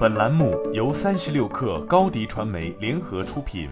[0.00, 3.68] 本栏目由三十六氪高低传媒联合出品。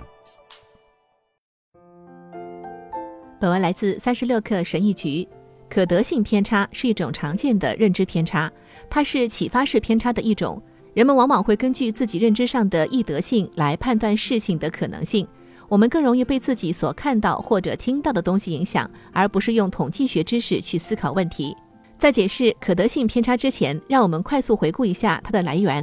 [3.41, 5.27] 本文来自三十六氪神译局。
[5.71, 8.53] 可得性偏差是一种常见的认知偏差，
[8.91, 10.63] 它是启发式偏差的一种。
[10.93, 15.27] 人们往往会根据自己认知上的易得性来判断事情的可能性。
[15.67, 21.57] 我们更容易被自己所看到或者听到的东西影响，而不是用统计学知识去思考问题。
[21.97, 25.83] 在解释可得性偏差之前，让我们快速回顾一下它的来源。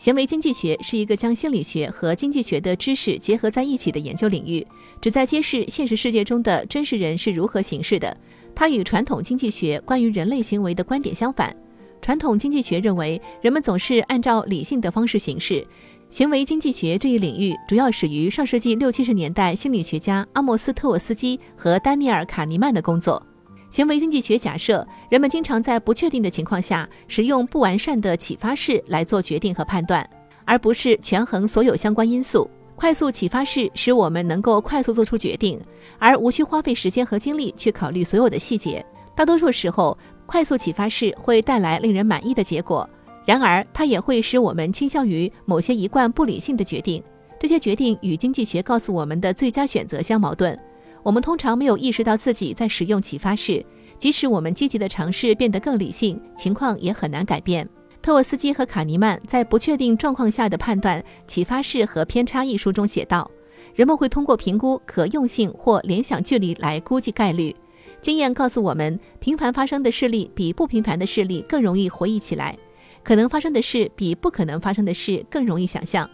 [0.00, 4.66] 行为经济学是一个将心理学和经济学的知识结合在一起的研究领域，
[4.98, 8.16] 旨在揭示现实世界中的真实人是如何行事的。
[8.54, 11.54] 它与传统经济学关于人类行为的观点相反。
[12.00, 15.66] 传统经济学认为人们总是按照理性的方式行事，
[16.08, 23.22] 行为经济学这一领域主要始于上世纪六七十年代心理学家阿莫斯特沃斯基和丹尼尔卡尼曼的工作。
[23.70, 30.08] 行为经济学假设，人们经常在不确定的情况下使用不完善的启发式来做决定和判断，
[30.44, 32.50] 而不是权衡所有相关因素。
[32.74, 35.60] 快速启发式使我们能够快速做出决定，
[35.98, 38.84] 而无需花费时间和精力去考虑所有的细节。
[39.14, 42.88] 大多数时候，快速启发式会带来令人满意的结果，
[43.24, 47.02] 然而它也会使我们倾向于某些一贯不理性的决定。
[47.38, 50.58] 这些决定与经济学告诉我们的最佳选择相矛盾。
[51.02, 53.64] 我们通常没有意识到自己在使用启发式，
[53.98, 57.68] 即使我们积极的尝试变得更理性，情况也很难改变。
[58.02, 63.30] 特沃斯基和卡尼曼在《不确定状况下的判断：启发式和偏差》一书中写道：
[63.74, 67.54] 人们会通过评估可用性或联想距离来估计概率。
[68.00, 72.56] 经验告诉我们，频繁发生的事例比不频繁的事例更容易回忆起来，
[73.02, 76.08] 可能发生的事比不可能发生的事更容易想象。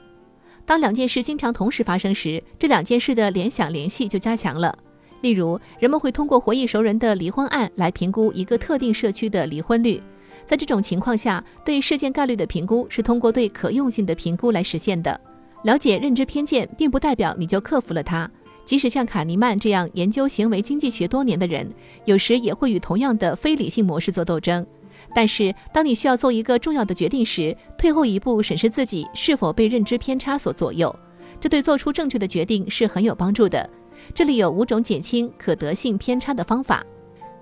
[0.66, 4.76] 当两件事经常同时发生时，这两件事的联想联系就加强了。
[5.22, 10.02] 例如，人们会通过回忆熟人的离婚案来评估一个特定社区的离婚率。
[10.44, 15.18] 在这种情况下，对事件概率的评估是通过对可用性的评估来实现的。
[15.62, 18.30] 了解认知偏见，并不代表你就克服了它。
[18.64, 21.68] 即使像卡尼曼这样研究行为经济学多年的人，
[22.04, 24.66] 有时也会与同样的非理性模式做斗争。
[25.16, 30.94] 但是，当你需要做一个重要的决定时，退后一步审视自己是否被认知偏差所左右，
[31.40, 33.66] 这对做出正确的决定是很有帮助的。
[34.12, 36.84] 这里有五种减轻可得性偏差的方法：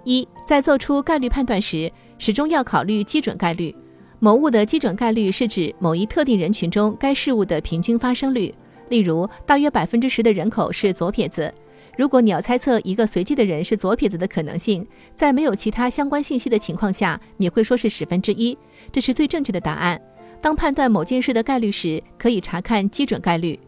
[0.04, 3.74] 一，在做出概率判断时，始终要考虑基准概率。
[4.20, 8.54] 某物的基准概率是指某一特定人群中该事物的平均发生率。
[8.88, 11.52] 例如，大约百分之十的人口是左撇子。
[11.96, 18.56] 如果你要猜测一个随机的人是左撇子的可能性，在没有其他相关信息的情况下，你会说是十分之一，
[18.90, 20.00] 这是最正确的答案。
[20.40, 23.58] 当判断某件事的概率时，可以查看基准概率。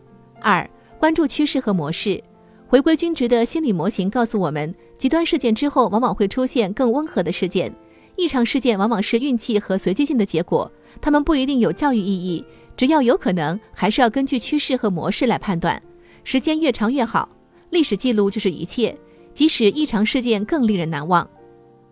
[0.41, 2.23] 二、关注趋势和模式。
[2.69, 7.73] 回归均值的心理模型告诉我们，极端事件之后往往会出现更温和的事件。
[8.17, 10.71] 异常事件往往是运气和随机性的结果，
[11.01, 12.45] 它们不一定有教育意义。
[12.77, 15.81] 只要有可能，还是要根据趋势和模式来判断。
[16.25, 17.29] 时间越长越好。
[17.71, 18.97] 历史记录就是一切，
[19.35, 21.29] 即使异常事件更令人难忘。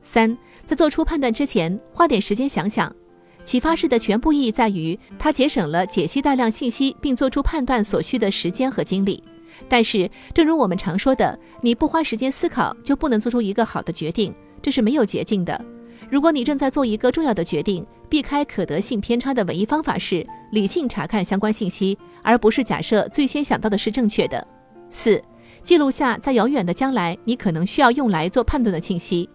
[0.03, 2.95] 三，在做出判断之前，花点时间想想。
[3.43, 9.23] 启发式的全部意义在于，它节省了解析大量信息并做出判断所需的时间和精力。
[9.69, 15.62] 但是，正如我们常说的，你不花时间思考，就不能做出一个好的决定，这是没有捷径的。
[16.11, 24.47] 如果你正在做一个重要的决定，避开可得性偏差的唯一方法是理性查看相关信息，而不是假设最先想到的是正确的。
[24.91, 25.23] 四。
[25.64, 29.26] 记录下在遥远的将来你可能需要用来做判断的信息，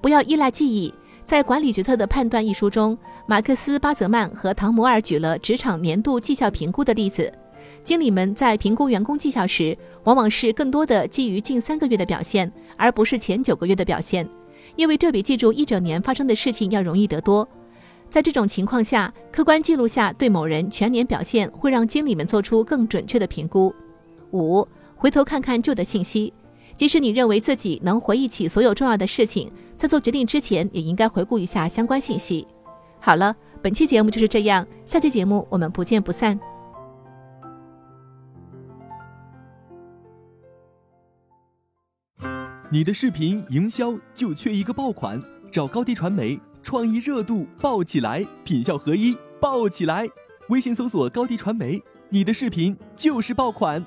[0.00, 0.94] 不要依赖记忆。
[1.24, 2.96] 在《管理决策的判断》一书中，
[3.26, 7.32] 马克思·巴泽曼和唐·摩尔举了职场年度绩效评估的例子。
[7.82, 14.28] 经理们在评估员工绩效时，往往是更多的基于近三个月的表现，而不是前九个月的表现，
[14.76, 17.46] 因为这比记住一整年发生的事情要容易得多。
[18.08, 23.74] 在这种情况下，客观记录下对某人全年表现，会让经理们做出更准确的评估。
[24.30, 24.64] 五。
[24.96, 26.32] 回头看看旧的信息，
[26.76, 32.46] 即使你认为自己能回忆起所有重要的事情，在做决定之前，也应该回顾一下相关信息。
[33.00, 36.38] 好了，本期节目就是这样，下期节目我们不见不散。
[42.70, 45.22] 你的视频营销就缺一个爆款，
[45.52, 50.08] 找高低传媒，创意热度爆起来，品效合一爆起来。
[50.48, 53.84] 微信搜索高低传媒，你的视频就是爆款。